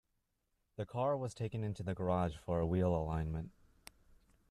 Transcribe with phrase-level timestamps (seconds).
[0.77, 3.51] The car was taken into the garage for a Wheel Alignment.